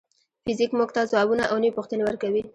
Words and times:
فزیک 0.43 0.71
موږ 0.77 0.89
ته 0.95 1.01
ځوابونه 1.11 1.43
او 1.51 1.55
نوې 1.61 1.75
پوښتنې 1.77 2.03
ورکوي. 2.05 2.41